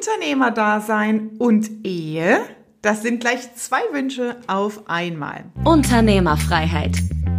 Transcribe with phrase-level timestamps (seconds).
[0.00, 2.40] Unternehmerdasein und Ehe,
[2.80, 5.44] das sind gleich zwei Wünsche auf einmal.
[5.64, 6.96] Unternehmerfreiheit.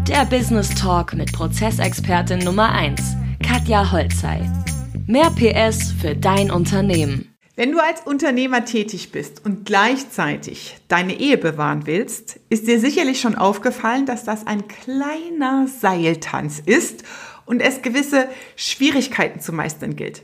[0.07, 3.01] Der Business Talk mit Prozessexpertin Nummer 1,
[3.43, 4.47] Katja Holzei.
[5.07, 7.33] Mehr PS für dein Unternehmen.
[7.55, 13.19] Wenn du als Unternehmer tätig bist und gleichzeitig deine Ehe bewahren willst, ist dir sicherlich
[13.19, 17.03] schon aufgefallen, dass das ein kleiner Seiltanz ist
[17.47, 20.21] und es gewisse Schwierigkeiten zu meistern gilt.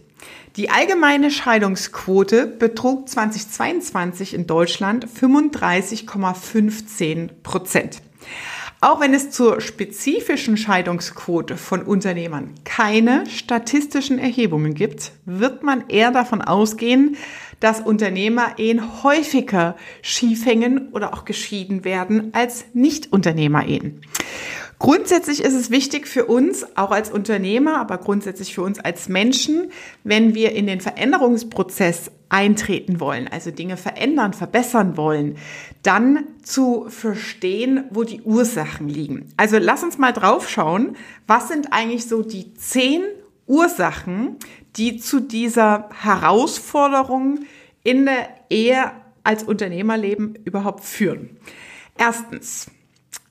[0.57, 8.01] Die allgemeine Scheidungsquote betrug 2022 in Deutschland 35,15 Prozent.
[8.81, 16.09] Auch wenn es zur spezifischen Scheidungsquote von Unternehmern keine statistischen Erhebungen gibt, wird man eher
[16.09, 17.17] davon ausgehen,
[17.59, 24.01] dass Unternehmer Ehen häufiger schiefhängen oder auch geschieden werden als Nicht-Unternehmer-Ehen.
[24.79, 29.71] Grundsätzlich ist es wichtig für uns, auch als Unternehmer, aber grundsätzlich für uns als Menschen,
[30.03, 35.37] wenn wir in den Veränderungsprozess eintreten wollen, also Dinge verändern, verbessern wollen,
[35.81, 39.29] dann zu verstehen, wo die Ursachen liegen.
[39.35, 43.01] Also lass uns mal drauf schauen, was sind eigentlich so die zehn
[43.47, 44.35] Ursachen,
[44.75, 47.39] die zu dieser Herausforderung
[47.83, 48.91] in der Ehe
[49.23, 51.37] als Unternehmerleben überhaupt führen.
[51.97, 52.67] Erstens,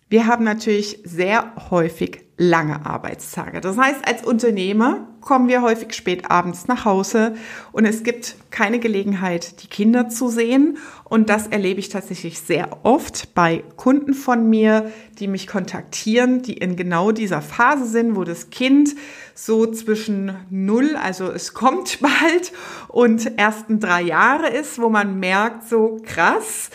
[0.08, 3.60] wir haben natürlich sehr häufig lange Arbeitstage.
[3.60, 7.34] Das heißt, als Unternehmer kommen wir häufig spät abends nach Hause
[7.72, 10.78] und es gibt keine Gelegenheit, die Kinder zu sehen.
[11.04, 16.58] Und das erlebe ich tatsächlich sehr oft bei Kunden von mir, die mich kontaktieren, die
[16.58, 18.94] in genau dieser Phase sind, wo das Kind
[19.34, 22.52] so zwischen null, also es kommt bald,
[22.88, 26.70] und ersten drei Jahre ist, wo man merkt, so krass,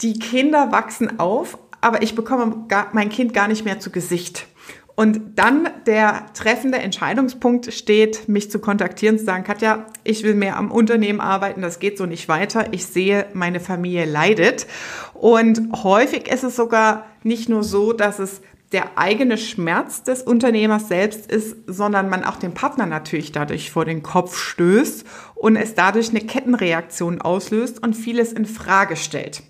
[0.00, 4.46] die Kinder wachsen auf, aber ich bekomme gar, mein Kind gar nicht mehr zu Gesicht.
[4.94, 10.56] Und dann der treffende Entscheidungspunkt steht, mich zu kontaktieren, zu sagen, Katja, ich will mehr
[10.56, 12.72] am Unternehmen arbeiten, das geht so nicht weiter.
[12.72, 14.66] Ich sehe, meine Familie leidet.
[15.14, 20.88] Und häufig ist es sogar nicht nur so, dass es der eigene Schmerz des Unternehmers
[20.88, 25.04] selbst ist, sondern man auch den Partner natürlich dadurch vor den Kopf stößt
[25.34, 29.42] und es dadurch eine Kettenreaktion auslöst und vieles in Frage stellt.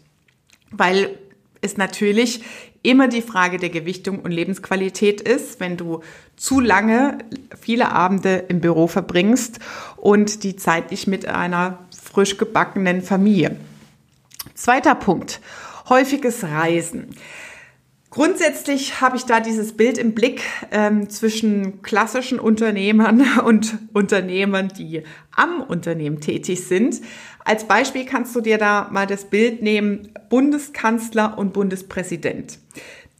[0.70, 1.18] Weil
[1.62, 2.42] ist natürlich
[2.82, 6.02] immer die Frage der Gewichtung und Lebensqualität ist, wenn du
[6.36, 7.18] zu lange
[7.58, 9.60] viele Abende im Büro verbringst
[9.96, 11.78] und die Zeit nicht mit einer
[12.12, 13.56] frisch gebackenen Familie.
[14.54, 15.40] Zweiter Punkt.
[15.88, 17.16] Häufiges Reisen.
[18.12, 25.02] Grundsätzlich habe ich da dieses Bild im Blick ähm, zwischen klassischen Unternehmern und Unternehmern, die
[25.34, 27.00] am Unternehmen tätig sind.
[27.42, 32.58] Als Beispiel kannst du dir da mal das Bild nehmen, Bundeskanzler und Bundespräsident.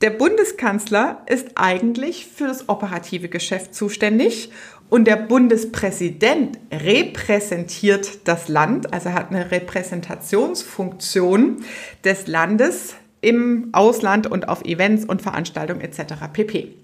[0.03, 4.51] Der Bundeskanzler ist eigentlich für das operative Geschäft zuständig
[4.91, 11.65] und der Bundespräsident repräsentiert das Land, also hat eine Repräsentationsfunktion
[12.05, 16.15] des Landes im Ausland und auf Events und Veranstaltungen etc.
[16.31, 16.75] pp.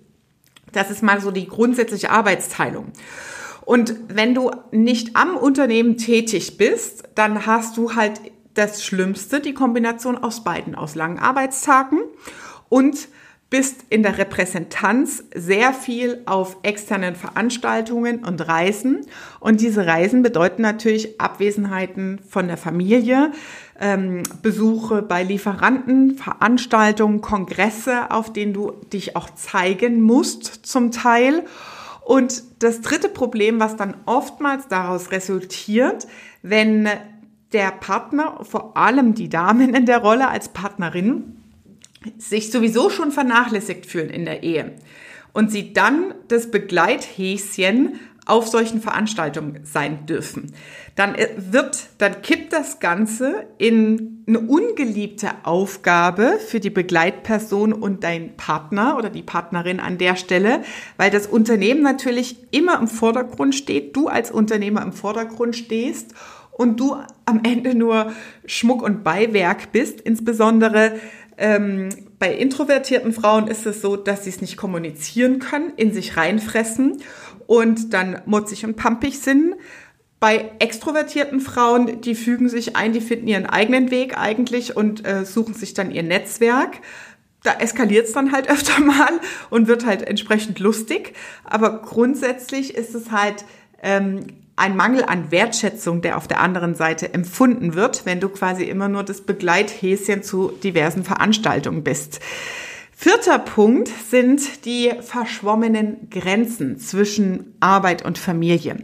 [0.72, 2.92] Das ist mal so die grundsätzliche Arbeitsteilung.
[3.66, 8.20] Und wenn du nicht am Unternehmen tätig bist, dann hast du halt
[8.54, 12.00] das Schlimmste, die Kombination aus beiden, aus langen Arbeitstagen
[12.68, 13.08] und
[13.50, 19.06] bist in der Repräsentanz sehr viel auf externen Veranstaltungen und Reisen.
[19.40, 23.32] Und diese Reisen bedeuten natürlich Abwesenheiten von der Familie,
[23.80, 31.44] ähm, Besuche bei Lieferanten, Veranstaltungen, Kongresse, auf denen du dich auch zeigen musst zum Teil.
[32.04, 36.06] Und das dritte Problem, was dann oftmals daraus resultiert,
[36.42, 36.88] wenn
[37.52, 41.36] der Partner, vor allem die Damen in der Rolle als Partnerin,
[42.18, 44.74] sich sowieso schon vernachlässigt fühlen in der Ehe
[45.32, 50.52] und sie dann das Begleithäschen auf solchen Veranstaltungen sein dürfen,
[50.94, 58.04] dann äh, wird, dann kippt das Ganze in eine ungeliebte Aufgabe für die Begleitperson und
[58.04, 60.62] dein Partner oder die Partnerin an der Stelle,
[60.98, 66.12] weil das Unternehmen natürlich immer im Vordergrund steht, du als Unternehmer im Vordergrund stehst
[66.52, 68.12] und du am Ende nur
[68.44, 70.92] Schmuck und Beiwerk bist, insbesondere
[71.38, 76.16] ähm, bei introvertierten Frauen ist es so, dass sie es nicht kommunizieren können, in sich
[76.16, 77.00] reinfressen
[77.48, 79.54] und dann mutzig und pampig sind.
[80.20, 85.24] Bei extrovertierten Frauen, die fügen sich ein, die finden ihren eigenen Weg eigentlich und äh,
[85.24, 86.80] suchen sich dann ihr Netzwerk.
[87.42, 89.12] Da eskaliert es dann halt öfter mal
[89.48, 91.14] und wird halt entsprechend lustig.
[91.42, 93.46] Aber grundsätzlich ist es halt
[93.82, 98.64] ähm, ein Mangel an Wertschätzung, der auf der anderen Seite empfunden wird, wenn du quasi
[98.64, 102.20] immer nur das Begleithäschen zu diversen Veranstaltungen bist.
[103.00, 108.78] Vierter Punkt sind die verschwommenen Grenzen zwischen Arbeit und Familie.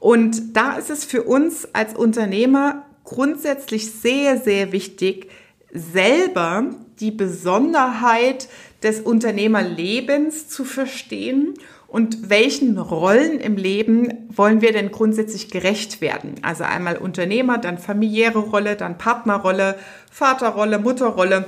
[0.00, 5.30] Und da ist es für uns als Unternehmer grundsätzlich sehr, sehr wichtig,
[5.72, 6.64] selber
[6.98, 8.48] die Besonderheit
[8.82, 11.54] des Unternehmerlebens zu verstehen
[11.86, 16.34] und welchen Rollen im Leben wollen wir denn grundsätzlich gerecht werden?
[16.42, 19.76] Also einmal Unternehmer, dann familiäre Rolle, dann Partnerrolle,
[20.10, 21.44] Vaterrolle, Mutterrolle.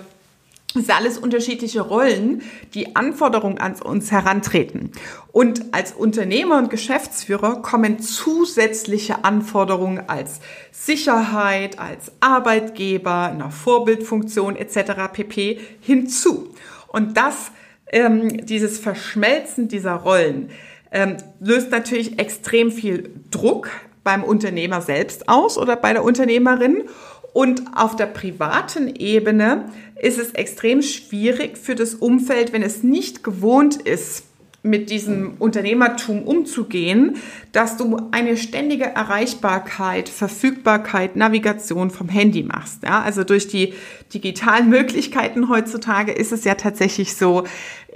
[0.74, 2.42] Das sind alles unterschiedliche Rollen,
[2.72, 4.92] die Anforderungen an uns herantreten.
[5.30, 10.40] Und als Unternehmer und Geschäftsführer kommen zusätzliche Anforderungen als
[10.70, 15.12] Sicherheit, als Arbeitgeber, einer Vorbildfunktion etc.
[15.12, 15.60] pp.
[15.80, 16.54] hinzu.
[16.88, 17.52] Und das
[17.92, 20.50] ähm, dieses Verschmelzen dieser Rollen
[20.90, 23.68] ähm, löst natürlich extrem viel Druck
[24.02, 26.84] beim Unternehmer selbst aus oder bei der Unternehmerin.
[27.32, 29.66] Und auf der privaten Ebene
[30.00, 34.24] ist es extrem schwierig für das Umfeld, wenn es nicht gewohnt ist,
[34.64, 37.16] mit diesem Unternehmertum umzugehen,
[37.50, 42.84] dass du eine ständige Erreichbarkeit, Verfügbarkeit, Navigation vom Handy machst.
[42.84, 43.74] Ja, also durch die
[44.14, 47.44] digitalen Möglichkeiten heutzutage ist es ja tatsächlich so,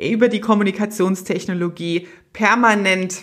[0.01, 3.23] über die Kommunikationstechnologie permanent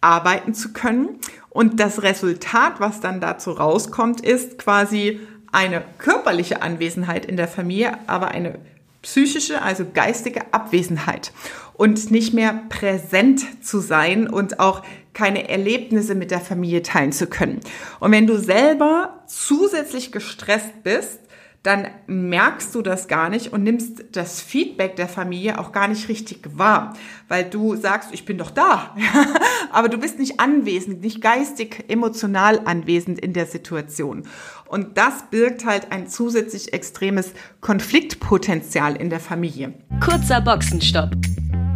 [0.00, 1.18] arbeiten zu können.
[1.50, 5.20] Und das Resultat, was dann dazu rauskommt, ist quasi
[5.52, 8.58] eine körperliche Anwesenheit in der Familie, aber eine
[9.02, 11.32] psychische, also geistige Abwesenheit
[11.72, 14.82] und nicht mehr präsent zu sein und auch
[15.14, 17.60] keine Erlebnisse mit der Familie teilen zu können.
[17.98, 21.18] Und wenn du selber zusätzlich gestresst bist,
[21.62, 26.08] dann merkst du das gar nicht und nimmst das Feedback der Familie auch gar nicht
[26.08, 26.94] richtig wahr,
[27.28, 28.96] weil du sagst, ich bin doch da,
[29.70, 34.22] aber du bist nicht anwesend, nicht geistig, emotional anwesend in der Situation.
[34.66, 39.74] Und das birgt halt ein zusätzlich extremes Konfliktpotenzial in der Familie.
[40.02, 41.10] Kurzer Boxenstopp.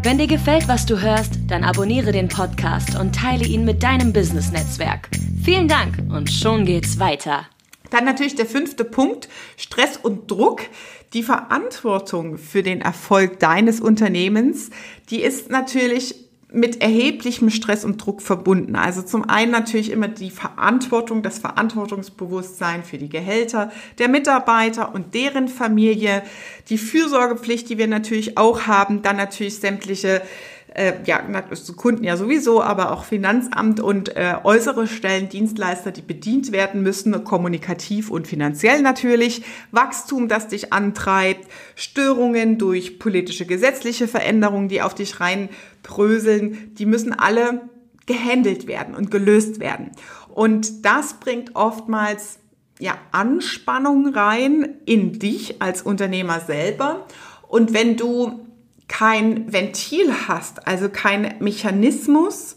[0.03, 4.13] Wenn dir gefällt, was du hörst, dann abonniere den Podcast und teile ihn mit deinem
[4.13, 5.09] Business-Netzwerk.
[5.43, 7.47] Vielen Dank und schon geht's weiter.
[7.91, 10.63] Dann natürlich der fünfte Punkt, Stress und Druck.
[11.13, 14.71] Die Verantwortung für den Erfolg deines Unternehmens,
[15.11, 18.77] die ist natürlich mit erheblichem Stress und Druck verbunden.
[18.77, 25.15] Also zum einen natürlich immer die Verantwortung, das Verantwortungsbewusstsein für die Gehälter der Mitarbeiter und
[25.15, 26.23] deren Familie,
[26.69, 30.23] die Fürsorgepflicht, die wir natürlich auch haben, dann natürlich sämtliche
[30.75, 31.23] äh, ja,
[31.77, 37.25] Kunden ja sowieso, aber auch Finanzamt und äh, äußere Stellen, Dienstleister, die bedient werden müssen,
[37.25, 44.95] kommunikativ und finanziell natürlich, Wachstum, das dich antreibt, Störungen durch politische, gesetzliche Veränderungen, die auf
[44.95, 47.63] dich reinbröseln, die müssen alle
[48.07, 49.93] gehandelt werden und gelöst werden.
[50.29, 52.39] Und das bringt oftmals
[52.81, 57.07] ja, Anspannung rein in dich als Unternehmer selber.
[57.47, 58.45] Und wenn du
[58.89, 62.57] kein Ventil hast, also kein Mechanismus,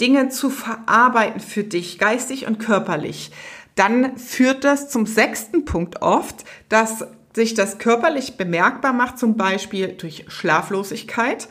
[0.00, 3.30] Dinge zu verarbeiten für dich, geistig und körperlich,
[3.74, 9.88] dann führt das zum sechsten Punkt oft, dass sich das körperlich bemerkbar macht, zum Beispiel
[9.88, 11.48] durch Schlaflosigkeit.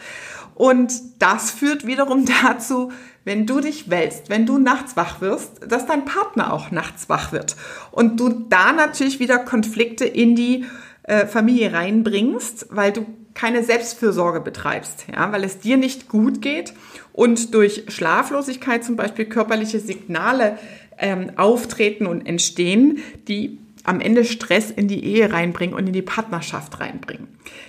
[0.54, 2.92] Und das führt wiederum dazu,
[3.24, 7.32] wenn du dich wälzt, wenn du nachts wach wirst, dass dein Partner auch nachts wach
[7.32, 7.56] wird.
[7.92, 10.66] Und du da natürlich wieder Konflikte in die
[11.04, 13.06] äh, Familie reinbringst, weil du
[13.38, 16.74] keine Selbstfürsorge betreibst, ja, weil es dir nicht gut geht
[17.14, 20.58] und durch Schlaflosigkeit zum Beispiel körperliche Signale
[20.98, 22.98] ähm, auftreten und entstehen,
[23.28, 27.28] die am Ende Stress in die Ehe reinbringen und in die Partnerschaft reinbringen.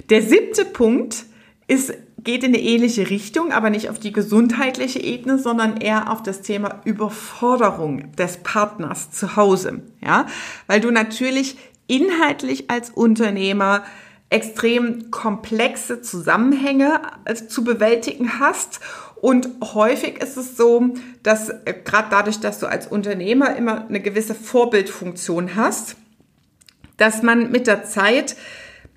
[0.09, 1.27] Der siebte Punkt
[1.67, 1.93] ist,
[2.25, 6.41] geht in eine ähnliche Richtung, aber nicht auf die gesundheitliche Ebene, sondern eher auf das
[6.41, 9.83] Thema Überforderung des Partners zu Hause.
[10.03, 10.25] Ja,
[10.67, 11.59] weil du natürlich
[11.89, 13.83] inhaltlich als Unternehmer
[14.31, 18.81] extrem komplexe Zusammenhänge äh, zu bewältigen hast.
[19.17, 24.01] Und häufig ist es so, dass äh, gerade dadurch, dass du als Unternehmer immer eine
[24.01, 25.97] gewisse Vorbildfunktion hast,
[26.99, 28.37] dass man mit der Zeit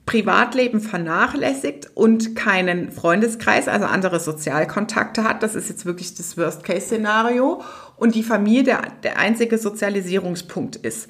[0.06, 5.44] Privatleben vernachlässigt und keinen Freundeskreis, also andere Sozialkontakte hat.
[5.44, 7.62] Das ist jetzt wirklich das Worst-Case-Szenario.
[7.96, 11.08] Und die Familie der, der einzige Sozialisierungspunkt ist.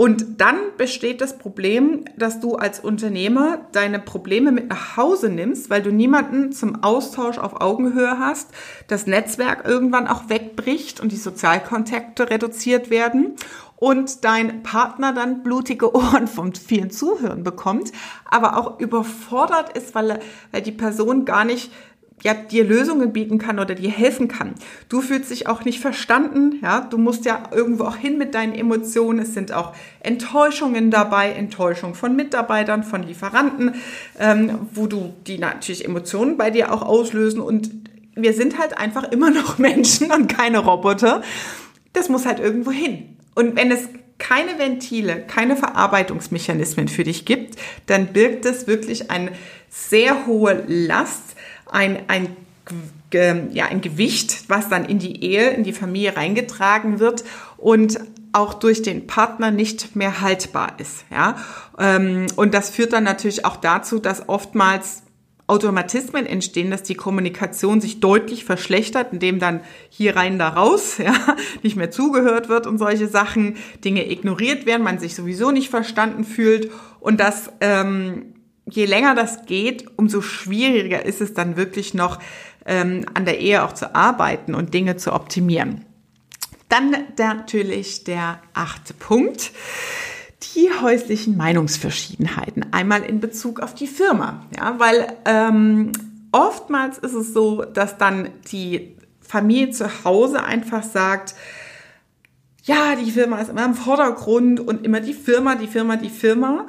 [0.00, 5.68] Und dann besteht das Problem, dass du als Unternehmer deine Probleme mit nach Hause nimmst,
[5.68, 8.48] weil du niemanden zum Austausch auf Augenhöhe hast,
[8.88, 13.34] das Netzwerk irgendwann auch wegbricht und die Sozialkontakte reduziert werden
[13.76, 17.92] und dein Partner dann blutige Ohren vom vielen Zuhören bekommt,
[18.24, 21.70] aber auch überfordert ist, weil, weil die Person gar nicht
[22.22, 24.54] ja, dir Lösungen bieten kann oder dir helfen kann.
[24.88, 28.54] Du fühlst dich auch nicht verstanden, ja, du musst ja irgendwo auch hin mit deinen
[28.54, 29.20] Emotionen.
[29.20, 33.74] Es sind auch Enttäuschungen dabei, Enttäuschung von Mitarbeitern, von Lieferanten,
[34.18, 37.70] ähm, wo du die natürlich Emotionen bei dir auch auslösen und
[38.14, 41.22] wir sind halt einfach immer noch Menschen und keine Roboter.
[41.92, 43.16] das muss halt irgendwo hin.
[43.34, 49.32] Und wenn es keine Ventile, keine Verarbeitungsmechanismen für dich gibt, dann birgt es wirklich eine
[49.70, 51.36] sehr hohe Last,
[51.70, 52.36] ein, ein,
[53.12, 57.24] ja, ein Gewicht, was dann in die Ehe, in die Familie reingetragen wird
[57.56, 57.98] und
[58.32, 61.04] auch durch den Partner nicht mehr haltbar ist.
[61.10, 61.36] Ja?
[61.78, 65.02] Ähm, und das führt dann natürlich auch dazu, dass oftmals
[65.50, 71.12] Automatismen entstehen, dass die Kommunikation sich deutlich verschlechtert, indem dann hier rein, da raus, ja,
[71.62, 76.24] nicht mehr zugehört wird und solche Sachen, Dinge ignoriert werden, man sich sowieso nicht verstanden
[76.24, 78.34] fühlt und das, ähm,
[78.70, 82.18] je länger das geht, umso schwieriger ist es dann wirklich noch
[82.66, 85.84] ähm, an der Ehe auch zu arbeiten und Dinge zu optimieren.
[86.68, 89.50] Dann natürlich der achte Punkt
[90.54, 92.72] die häuslichen Meinungsverschiedenheiten.
[92.72, 95.92] Einmal in Bezug auf die Firma, ja, weil ähm,
[96.32, 101.34] oftmals ist es so, dass dann die Familie zu Hause einfach sagt,
[102.64, 106.66] ja, die Firma ist immer im Vordergrund und immer die Firma, die Firma, die Firma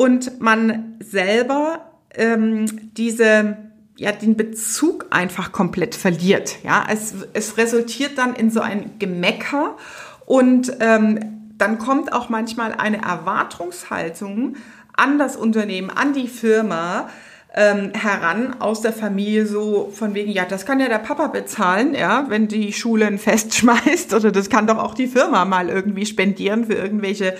[0.00, 2.64] und man selber ähm,
[2.96, 3.58] diese
[3.98, 6.56] ja den Bezug einfach komplett verliert.
[6.62, 9.76] Ja, es, es resultiert dann in so ein Gemecker
[10.24, 14.56] und ähm, dann kommt auch manchmal eine Erwartungshaltung
[14.96, 17.10] an das Unternehmen, an die Firma
[17.54, 21.94] ähm, heran aus der Familie so von wegen, ja, das kann ja der Papa bezahlen,
[21.94, 25.68] ja, wenn die Schule ein Fest schmeißt oder das kann doch auch die Firma mal
[25.68, 27.34] irgendwie spendieren für irgendwelche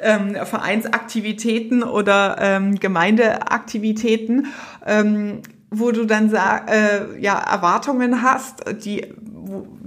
[0.00, 4.46] ähm, Vereinsaktivitäten oder ähm, Gemeindeaktivitäten.
[4.86, 9.06] Ähm, wo du dann äh, ja, Erwartungen hast, die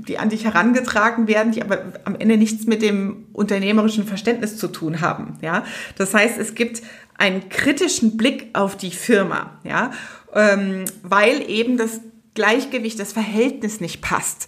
[0.08, 4.68] die an dich herangetragen werden, die aber am Ende nichts mit dem unternehmerischen Verständnis zu
[4.68, 5.38] tun haben.
[5.42, 5.63] Ja,
[5.98, 6.82] das heißt, es gibt
[7.24, 9.92] einen kritischen Blick auf die Firma, ja,
[10.34, 12.01] ähm, weil eben das
[12.34, 14.48] Gleichgewicht, das Verhältnis nicht passt.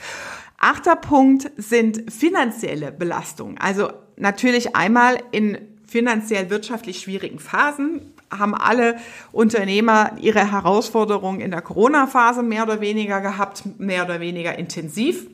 [0.57, 3.57] Achter Punkt sind finanzielle Belastungen.
[3.59, 8.97] Also natürlich einmal in finanziell wirtschaftlich schwierigen Phasen haben alle
[9.31, 15.27] Unternehmer ihre Herausforderungen in der Corona-Phase mehr oder weniger gehabt, mehr oder weniger intensiv.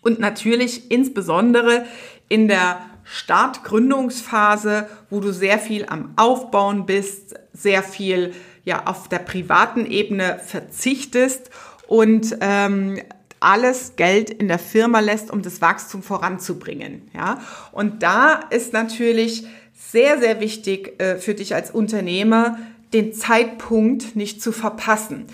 [0.00, 1.86] Und natürlich insbesondere
[2.28, 9.18] in der Startgründungsphase, wo du sehr viel am Aufbauen bist, sehr viel ja auf der
[9.18, 11.50] privaten Ebene verzichtest
[11.88, 13.00] und ähm,
[13.40, 17.10] alles Geld in der Firma lässt, um das Wachstum voranzubringen.
[17.12, 17.40] Ja,
[17.72, 22.58] und da ist natürlich sehr, sehr wichtig äh, für dich als Unternehmer,
[22.92, 25.26] den Zeitpunkt nicht zu verpassen.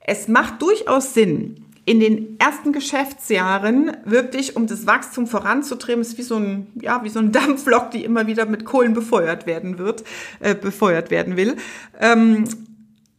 [0.00, 6.22] Es macht durchaus Sinn, in den ersten Geschäftsjahren wirklich, um das Wachstum voranzutreiben, ist wie
[6.22, 10.04] so ein, ja, wie so ein Dampflok, die immer wieder mit Kohlen befeuert werden wird,
[10.38, 11.56] äh, befeuert werden will.
[11.98, 12.44] Ähm,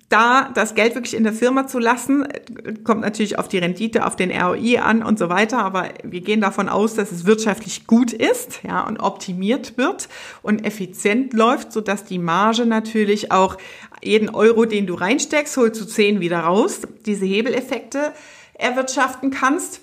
[0.08, 2.26] da das Geld wirklich in der Firma zu lassen,
[2.86, 6.40] kommt natürlich auf die Rendite, auf den ROI an und so weiter, aber wir gehen
[6.40, 10.08] davon aus, dass es wirtschaftlich gut ist, ja, und optimiert wird
[10.44, 13.58] und effizient läuft, so dass die Marge natürlich auch
[14.02, 16.82] jeden Euro, den du reinsteckst, holst du zehn wieder raus.
[17.06, 18.14] Diese Hebeleffekte
[18.54, 19.82] erwirtschaften kannst.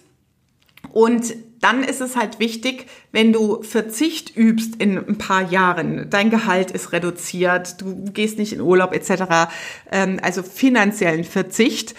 [0.92, 6.30] Und dann ist es halt wichtig, wenn du Verzicht übst in ein paar Jahren, dein
[6.30, 9.50] Gehalt ist reduziert, du gehst nicht in Urlaub etc.,
[9.90, 11.94] ähm, also finanziellen Verzicht,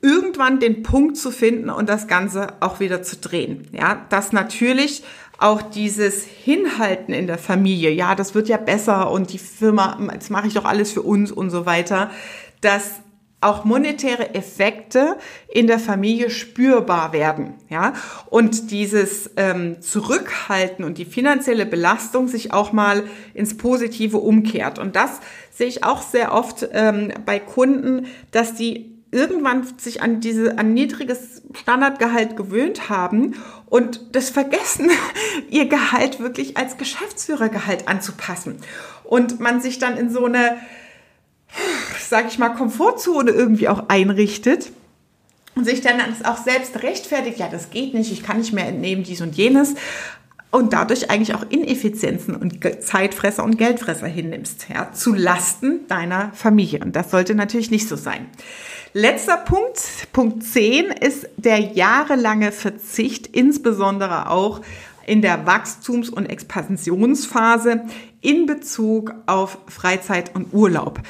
[0.00, 3.68] irgendwann den Punkt zu finden und das Ganze auch wieder zu drehen.
[3.72, 5.02] Ja, dass natürlich
[5.38, 10.30] auch dieses Hinhalten in der Familie, ja, das wird ja besser und die Firma, jetzt
[10.30, 12.10] mache ich doch alles für uns und so weiter,
[12.60, 13.00] dass
[13.40, 15.16] auch monetäre Effekte
[15.48, 17.92] in der Familie spürbar werden, ja,
[18.30, 23.04] und dieses ähm, Zurückhalten und die finanzielle Belastung sich auch mal
[23.34, 24.80] ins Positive umkehrt.
[24.80, 25.20] Und das
[25.52, 30.74] sehe ich auch sehr oft ähm, bei Kunden, dass die irgendwann sich an diese an
[30.74, 34.90] niedriges Standardgehalt gewöhnt haben und das vergessen,
[35.48, 38.58] ihr Gehalt wirklich als Geschäftsführergehalt anzupassen
[39.04, 40.58] und man sich dann in so eine
[41.98, 44.70] sag ich mal, Komfortzone irgendwie auch einrichtet
[45.54, 49.02] und sich dann auch selbst rechtfertigt, ja, das geht nicht, ich kann nicht mehr entnehmen
[49.02, 49.74] dies und jenes
[50.50, 56.80] und dadurch eigentlich auch Ineffizienzen und Zeitfresser und Geldfresser hinnimmst, ja, zu Lasten deiner Familie.
[56.80, 58.26] Und das sollte natürlich nicht so sein.
[58.94, 64.62] Letzter Punkt, Punkt 10, ist der jahrelange Verzicht, insbesondere auch
[65.06, 67.82] in der Wachstums- und Expansionsphase
[68.20, 71.00] in Bezug auf Freizeit und Urlaub.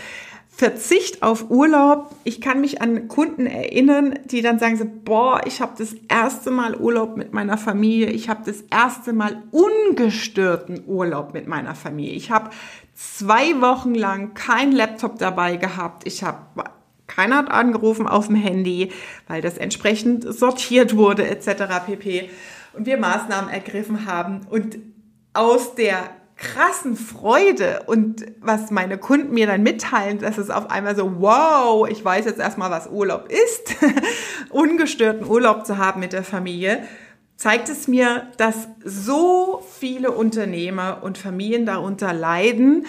[0.58, 2.10] Verzicht auf Urlaub.
[2.24, 6.50] Ich kann mich an Kunden erinnern, die dann sagen so, boah, ich habe das erste
[6.50, 8.08] Mal Urlaub mit meiner Familie.
[8.08, 12.14] Ich habe das erste Mal ungestörten Urlaub mit meiner Familie.
[12.14, 12.50] Ich habe
[12.92, 16.04] zwei Wochen lang kein Laptop dabei gehabt.
[16.08, 16.64] Ich habe
[17.06, 18.90] keiner hat angerufen auf dem Handy,
[19.28, 21.86] weil das entsprechend sortiert wurde etc.
[21.86, 22.30] pp.
[22.72, 24.80] und wir Maßnahmen ergriffen haben und
[25.34, 30.96] aus der krassen Freude und was meine Kunden mir dann mitteilen, dass es auf einmal
[30.96, 33.74] so, wow, ich weiß jetzt erstmal, was Urlaub ist,
[34.50, 36.84] ungestörten Urlaub zu haben mit der Familie,
[37.36, 42.86] zeigt es mir, dass so viele Unternehmer und Familien darunter leiden,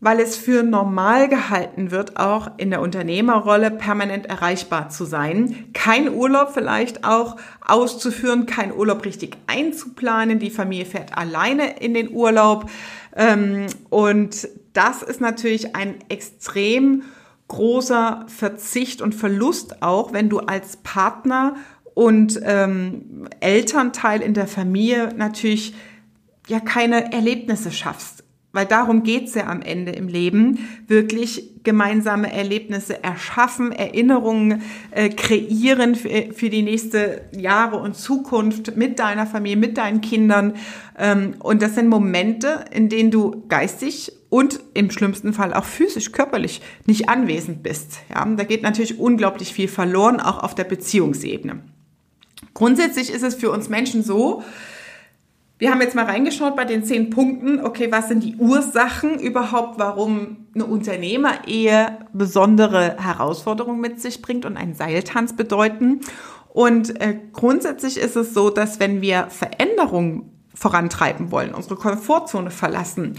[0.00, 5.70] weil es für normal gehalten wird, auch in der Unternehmerrolle permanent erreichbar zu sein.
[5.72, 7.36] Kein Urlaub vielleicht auch
[7.66, 10.38] auszuführen, kein Urlaub richtig einzuplanen.
[10.38, 12.68] Die Familie fährt alleine in den Urlaub.
[13.16, 17.02] Ähm, und das ist natürlich ein extrem
[17.48, 21.56] großer Verzicht und Verlust auch, wenn du als Partner
[21.94, 25.74] und ähm, Elternteil in der Familie natürlich
[26.48, 28.25] ja keine Erlebnisse schaffst
[28.56, 35.94] weil darum geht's ja am Ende im Leben, wirklich gemeinsame Erlebnisse erschaffen, Erinnerungen äh, kreieren
[35.94, 40.54] für, für, die nächste Jahre und Zukunft mit deiner Familie, mit deinen Kindern.
[40.98, 46.12] Ähm, und das sind Momente, in denen du geistig und im schlimmsten Fall auch physisch,
[46.12, 47.98] körperlich nicht anwesend bist.
[48.08, 51.60] Ja, da geht natürlich unglaublich viel verloren, auch auf der Beziehungsebene.
[52.54, 54.42] Grundsätzlich ist es für uns Menschen so,
[55.58, 57.64] wir haben jetzt mal reingeschaut bei den zehn Punkten.
[57.64, 64.56] Okay, was sind die Ursachen überhaupt, warum eine Unternehmerehe besondere Herausforderungen mit sich bringt und
[64.56, 66.00] einen Seiltanz bedeuten?
[66.48, 73.14] Und äh, grundsätzlich ist es so, dass wenn wir Veränderungen vorantreiben wollen, unsere Komfortzone verlassen,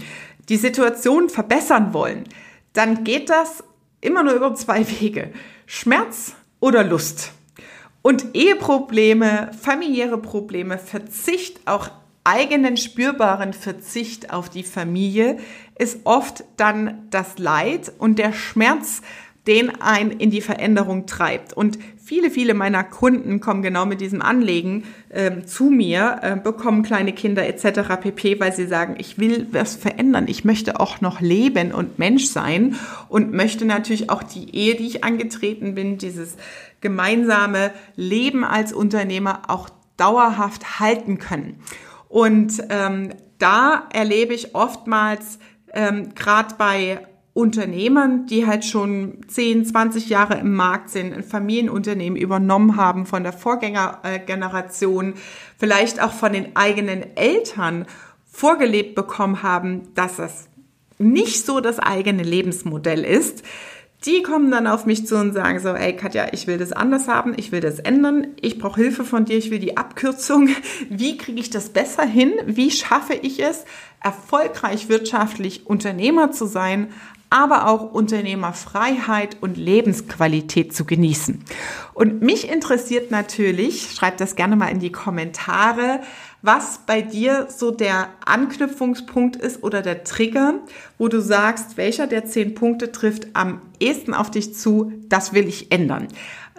[0.48, 2.24] die Situation verbessern wollen,
[2.72, 3.64] dann geht das
[4.00, 5.32] immer nur über zwei Wege.
[5.66, 7.32] Schmerz oder Lust.
[8.02, 11.90] Und Eheprobleme, familiäre Probleme, Verzicht, auch
[12.28, 15.38] eigenen spürbaren Verzicht auf die Familie
[15.78, 19.00] ist oft dann das Leid und der Schmerz,
[19.46, 21.54] den ein in die Veränderung treibt.
[21.54, 26.82] Und viele, viele meiner Kunden kommen genau mit diesem Anlegen äh, zu mir, äh, bekommen
[26.82, 27.98] kleine Kinder etc.
[27.98, 32.26] pp, weil sie sagen, ich will was verändern, ich möchte auch noch leben und Mensch
[32.26, 32.76] sein
[33.08, 36.36] und möchte natürlich auch die Ehe, die ich angetreten bin, dieses
[36.82, 41.58] gemeinsame Leben als Unternehmer auch dauerhaft halten können.
[42.08, 45.38] Und ähm, da erlebe ich oftmals
[45.72, 52.18] ähm, gerade bei Unternehmern, die halt schon 10, 20 Jahre im Markt sind, ein Familienunternehmen
[52.18, 55.14] übernommen haben von der Vorgängergeneration,
[55.56, 57.86] vielleicht auch von den eigenen Eltern
[58.24, 60.48] vorgelebt bekommen haben, dass das
[60.98, 63.44] nicht so das eigene Lebensmodell ist,
[64.06, 67.08] die kommen dann auf mich zu und sagen so, ey Katja, ich will das anders
[67.08, 70.48] haben, ich will das ändern, ich brauche Hilfe von dir, ich will die Abkürzung.
[70.88, 72.32] Wie kriege ich das besser hin?
[72.46, 73.64] Wie schaffe ich es,
[74.00, 76.88] erfolgreich wirtschaftlich Unternehmer zu sein,
[77.30, 81.44] aber auch Unternehmerfreiheit und Lebensqualität zu genießen.
[81.94, 86.00] Und mich interessiert natürlich, schreibt das gerne mal in die Kommentare,
[86.42, 90.54] was bei dir so der Anknüpfungspunkt ist oder der Trigger,
[90.96, 95.48] wo du sagst, welcher der zehn Punkte trifft am ehesten auf dich zu, das will
[95.48, 96.08] ich ändern.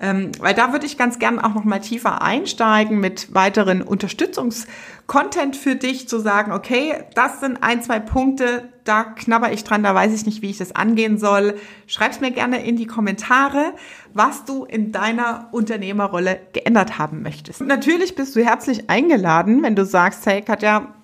[0.01, 5.57] Ähm, weil da würde ich ganz gern auch noch mal tiefer einsteigen mit weiteren Unterstützungskontent
[5.57, 9.93] für dich, zu sagen, okay, das sind ein, zwei Punkte, da knabber ich dran, da
[9.93, 11.55] weiß ich nicht, wie ich das angehen soll.
[11.85, 13.73] Schreib's mir gerne in die Kommentare,
[14.13, 17.61] was du in deiner Unternehmerrolle geändert haben möchtest.
[17.61, 20.95] Und natürlich bist du herzlich eingeladen, wenn du sagst, hey Katja,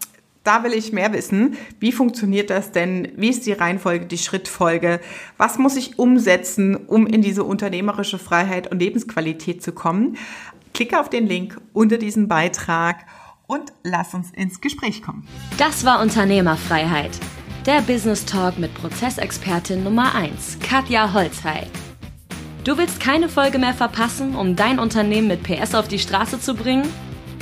[0.45, 1.57] da will ich mehr wissen.
[1.79, 3.11] Wie funktioniert das denn?
[3.17, 5.01] Wie ist die Reihenfolge, die Schrittfolge?
[5.37, 10.17] Was muss ich umsetzen, um in diese unternehmerische Freiheit und Lebensqualität zu kommen?
[10.73, 13.05] Klicke auf den Link unter diesem Beitrag
[13.47, 15.27] und lass uns ins Gespräch kommen.
[15.57, 17.11] Das war Unternehmerfreiheit.
[17.65, 21.65] Der Business Talk mit Prozessexpertin Nummer 1, Katja Holzhey.
[22.63, 26.55] Du willst keine Folge mehr verpassen, um dein Unternehmen mit PS auf die Straße zu
[26.55, 26.87] bringen?